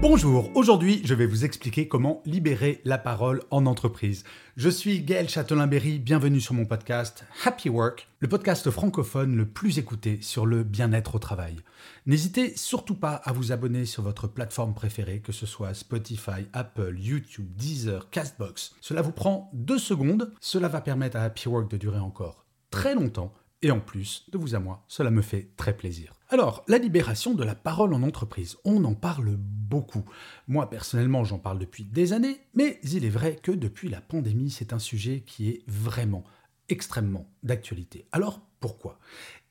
[0.00, 4.24] Bonjour, aujourd'hui je vais vous expliquer comment libérer la parole en entreprise.
[4.56, 9.78] Je suis Gaël Châtelain-Berry, bienvenue sur mon podcast Happy Work, le podcast francophone le plus
[9.78, 11.56] écouté sur le bien-être au travail.
[12.06, 16.96] N'hésitez surtout pas à vous abonner sur votre plateforme préférée, que ce soit Spotify, Apple,
[16.98, 18.74] YouTube, Deezer, Castbox.
[18.80, 22.94] Cela vous prend deux secondes, cela va permettre à Happy Work de durer encore très
[22.94, 26.14] longtemps et en plus, de vous à moi, cela me fait très plaisir.
[26.30, 30.04] Alors, la libération de la parole en entreprise, on en parle beaucoup.
[30.48, 34.50] Moi, personnellement, j'en parle depuis des années, mais il est vrai que depuis la pandémie,
[34.50, 36.24] c'est un sujet qui est vraiment
[36.68, 38.06] extrêmement d'actualité.
[38.12, 38.98] Alors, pourquoi?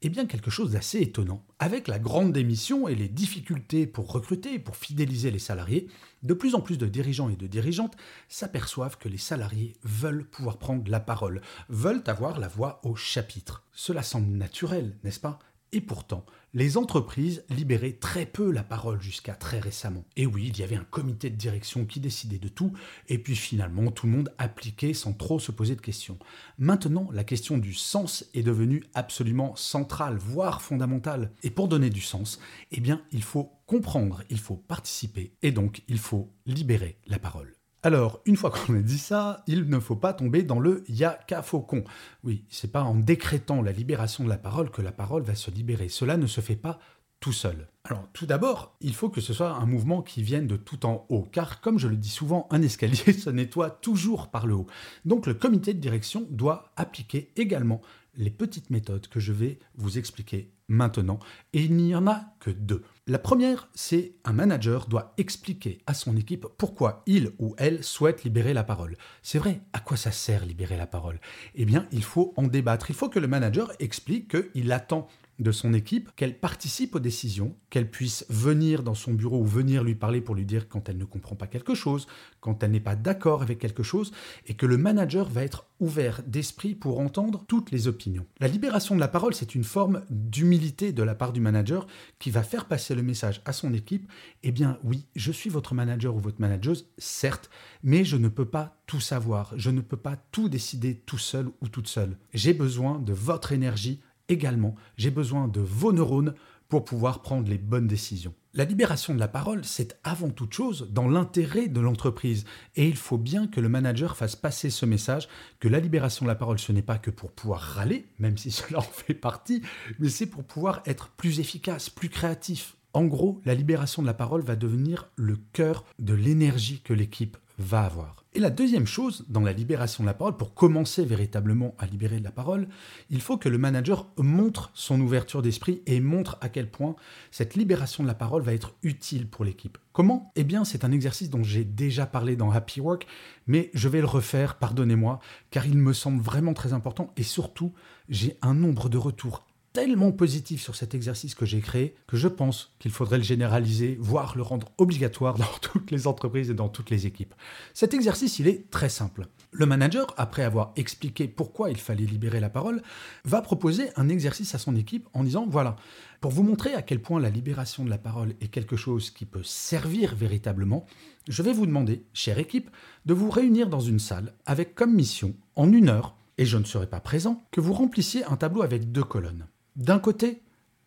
[0.00, 1.44] Eh bien, quelque chose d'assez étonnant.
[1.58, 5.88] Avec la grande démission et les difficultés pour recruter et pour fidéliser les salariés,
[6.22, 7.96] de plus en plus de dirigeants et de dirigeantes
[8.28, 13.64] s'aperçoivent que les salariés veulent pouvoir prendre la parole, veulent avoir la voix au chapitre.
[13.72, 15.40] Cela semble naturel, n'est-ce pas?
[15.72, 16.24] Et pourtant,
[16.54, 20.04] les entreprises libéraient très peu la parole jusqu'à très récemment.
[20.16, 22.72] Et oui, il y avait un comité de direction qui décidait de tout,
[23.08, 26.18] et puis finalement tout le monde appliquait sans trop se poser de questions.
[26.58, 31.32] Maintenant, la question du sens est devenue absolument centrale, voire fondamentale.
[31.42, 32.40] Et pour donner du sens,
[32.72, 37.57] eh bien, il faut comprendre, il faut participer, et donc il faut libérer la parole.
[37.84, 41.42] Alors, une fois qu'on a dit ça, il ne faut pas tomber dans le yaka
[41.42, 41.84] faucon.
[42.24, 45.50] Oui, c'est pas en décrétant la libération de la parole que la parole va se
[45.52, 45.88] libérer.
[45.88, 46.80] Cela ne se fait pas
[47.20, 47.68] tout seul.
[47.84, 51.06] Alors, tout d'abord, il faut que ce soit un mouvement qui vienne de tout en
[51.08, 54.66] haut, car comme je le dis souvent, un escalier se nettoie toujours par le haut.
[55.04, 57.80] Donc, le comité de direction doit appliquer également
[58.16, 61.18] les petites méthodes que je vais vous expliquer maintenant,
[61.52, 62.82] et il n'y en a que deux.
[63.06, 68.24] La première, c'est un manager doit expliquer à son équipe pourquoi il ou elle souhaite
[68.24, 68.96] libérer la parole.
[69.22, 71.20] C'est vrai, à quoi ça sert libérer la parole?
[71.54, 72.90] Eh bien, il faut en débattre.
[72.90, 75.08] Il faut que le manager explique qu'il attend
[75.38, 79.84] de son équipe, qu'elle participe aux décisions, qu'elle puisse venir dans son bureau ou venir
[79.84, 82.06] lui parler pour lui dire quand elle ne comprend pas quelque chose,
[82.40, 84.12] quand elle n'est pas d'accord avec quelque chose,
[84.46, 88.26] et que le manager va être ouvert d'esprit pour entendre toutes les opinions.
[88.40, 91.86] La libération de la parole, c'est une forme d'humilité de la part du manager
[92.18, 94.10] qui va faire passer le message à son équipe,
[94.42, 97.48] eh bien oui, je suis votre manager ou votre manageuse, certes,
[97.82, 101.48] mais je ne peux pas tout savoir, je ne peux pas tout décider tout seul
[101.60, 102.16] ou toute seule.
[102.34, 106.34] J'ai besoin de votre énergie également, j'ai besoin de vos neurones
[106.68, 108.34] pour pouvoir prendre les bonnes décisions.
[108.54, 112.44] La libération de la parole, c'est avant toute chose dans l'intérêt de l'entreprise.
[112.76, 115.28] Et il faut bien que le manager fasse passer ce message
[115.60, 118.50] que la libération de la parole, ce n'est pas que pour pouvoir râler, même si
[118.52, 119.62] cela en fait partie,
[119.98, 122.76] mais c'est pour pouvoir être plus efficace, plus créatif.
[122.94, 127.36] En gros, la libération de la parole va devenir le cœur de l'énergie que l'équipe
[127.58, 128.24] va avoir.
[128.34, 132.20] Et la deuxième chose dans la libération de la parole, pour commencer véritablement à libérer
[132.20, 132.68] de la parole,
[133.10, 136.94] il faut que le manager montre son ouverture d'esprit et montre à quel point
[137.32, 139.76] cette libération de la parole va être utile pour l'équipe.
[139.92, 140.32] Comment?
[140.36, 143.08] Eh bien, c'est un exercice dont j'ai déjà parlé dans Happy Work,
[143.48, 145.18] mais je vais le refaire, pardonnez-moi,
[145.50, 147.72] car il me semble vraiment très important et surtout,
[148.08, 149.47] j'ai un nombre de retours
[149.78, 153.96] tellement positif sur cet exercice que j'ai créé que je pense qu'il faudrait le généraliser,
[154.00, 157.32] voire le rendre obligatoire dans toutes les entreprises et dans toutes les équipes.
[157.74, 159.28] Cet exercice, il est très simple.
[159.52, 162.82] Le manager, après avoir expliqué pourquoi il fallait libérer la parole,
[163.24, 165.76] va proposer un exercice à son équipe en disant, voilà,
[166.20, 169.26] pour vous montrer à quel point la libération de la parole est quelque chose qui
[169.26, 170.86] peut servir véritablement,
[171.28, 172.68] je vais vous demander, chère équipe,
[173.06, 176.64] de vous réunir dans une salle avec comme mission, en une heure, et je ne
[176.64, 179.46] serai pas présent, que vous remplissiez un tableau avec deux colonnes.
[179.78, 180.42] D'un côté,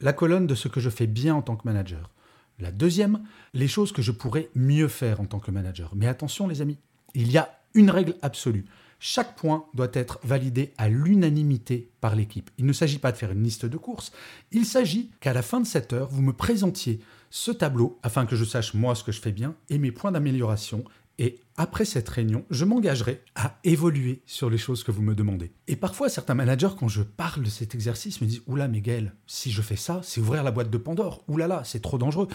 [0.00, 2.10] la colonne de ce que je fais bien en tant que manager.
[2.58, 3.24] La deuxième,
[3.54, 5.92] les choses que je pourrais mieux faire en tant que manager.
[5.96, 6.76] Mais attention les amis,
[7.14, 8.66] il y a une règle absolue.
[9.00, 12.50] Chaque point doit être validé à l'unanimité par l'équipe.
[12.58, 14.12] Il ne s'agit pas de faire une liste de courses,
[14.52, 17.00] il s'agit qu'à la fin de cette heure, vous me présentiez
[17.30, 20.12] ce tableau afin que je sache moi ce que je fais bien et mes points
[20.12, 20.84] d'amélioration.
[21.18, 25.52] Et après cette réunion, je m'engagerai à évoluer sur les choses que vous me demandez.
[25.68, 29.52] Et parfois, certains managers, quand je parle de cet exercice, me disent Oula, Miguel, si
[29.52, 31.22] je fais ça, c'est ouvrir la boîte de Pandore.
[31.28, 32.28] Oula là, c'est trop dangereux.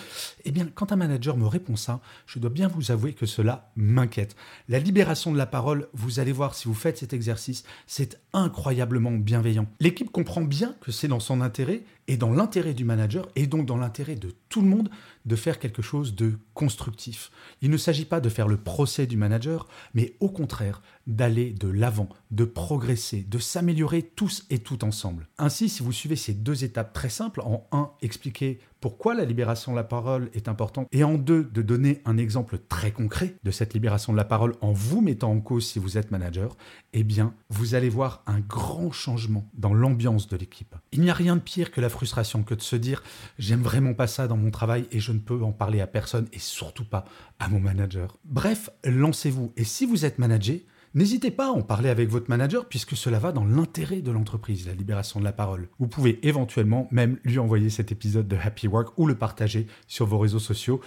[0.46, 3.72] Eh bien, quand un manager me répond ça, je dois bien vous avouer que cela
[3.76, 4.36] m'inquiète.
[4.70, 9.12] La libération de la parole, vous allez voir si vous faites cet exercice, c'est incroyablement
[9.12, 9.68] bienveillant.
[9.80, 13.66] L'équipe comprend bien que c'est dans son intérêt et dans l'intérêt du manager et donc
[13.68, 14.90] dans l'intérêt de tout le monde
[15.26, 17.32] de faire quelque chose de constructif.
[17.62, 21.68] Il ne s'agit pas de faire le procès du manager, mais au contraire d'aller de
[21.68, 25.28] l'avant, de progresser, de s'améliorer tous et toutes ensemble.
[25.38, 29.74] Ainsi, si vous suivez ces deux étapes très simples, en un, expliquer pourquoi la libération
[29.74, 33.52] de la parole est importante, et en deux, de donner un exemple très concret de
[33.52, 36.56] cette libération de la parole en vous mettant en cause si vous êtes manager,
[36.94, 40.76] eh bien, vous allez voir un grand changement dans l'ambiance de l'équipe.
[40.92, 43.04] Il n'y a rien de pire que la frustration que de se dire
[43.38, 46.28] j'aime vraiment pas ça dans mon travail et je ne peux en parler à personne
[46.32, 47.06] et surtout pas
[47.40, 48.18] à mon manager.
[48.26, 50.60] Bref, lancez-vous et si vous êtes manager,
[50.96, 54.66] N'hésitez pas à en parler avec votre manager puisque cela va dans l'intérêt de l'entreprise,
[54.66, 55.70] la libération de la parole.
[55.78, 60.08] Vous pouvez éventuellement même lui envoyer cet épisode de Happy Work ou le partager sur
[60.08, 60.82] vos réseaux sociaux.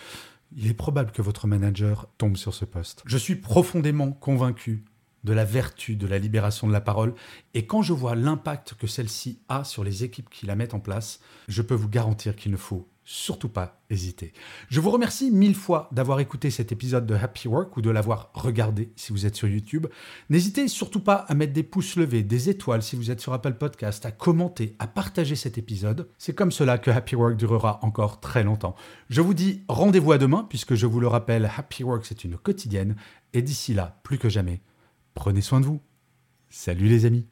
[0.56, 3.02] Il est probable que votre manager tombe sur ce poste.
[3.06, 4.84] Je suis profondément convaincu
[5.22, 7.14] de la vertu de la libération de la parole
[7.54, 10.80] et quand je vois l'impact que celle-ci a sur les équipes qui la mettent en
[10.80, 14.32] place, je peux vous garantir qu'il ne faut surtout pas hésiter.
[14.68, 18.30] Je vous remercie mille fois d'avoir écouté cet épisode de Happy Work ou de l'avoir
[18.34, 19.86] regardé si vous êtes sur YouTube.
[20.30, 23.54] N'hésitez surtout pas à mettre des pouces levés, des étoiles si vous êtes sur Apple
[23.54, 26.08] Podcast, à commenter, à partager cet épisode.
[26.18, 28.76] C'est comme cela que Happy Work durera encore très longtemps.
[29.10, 32.36] Je vous dis rendez-vous à demain puisque je vous le rappelle, Happy Work c'est une
[32.36, 32.96] quotidienne
[33.32, 34.60] et d'ici là, plus que jamais,
[35.14, 35.80] prenez soin de vous.
[36.50, 37.31] Salut les amis.